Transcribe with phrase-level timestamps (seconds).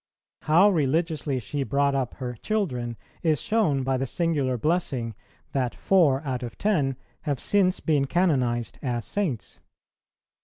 [0.41, 5.13] How religiously she brought up her children is shown by the singular blessing,
[5.51, 9.59] that four out of ten have since been canonized as Saints.